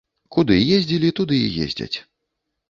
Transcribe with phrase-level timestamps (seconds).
[0.37, 1.93] Куды ездзілі, туды і ездзяць.